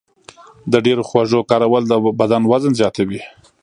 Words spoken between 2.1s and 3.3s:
بدن وزن زیاتوي.